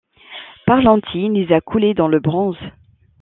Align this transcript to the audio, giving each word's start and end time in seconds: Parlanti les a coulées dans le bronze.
Parlanti 0.65 1.29
les 1.29 1.53
a 1.53 1.61
coulées 1.61 1.93
dans 1.93 2.07
le 2.07 2.19
bronze. 2.19 2.57